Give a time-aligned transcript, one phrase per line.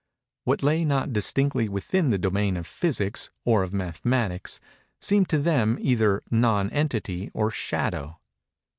[0.45, 4.59] What lay not distinctly within the domain of Physics, or of Mathematics,
[4.99, 8.17] seemed to them either Non Entity or Shadow.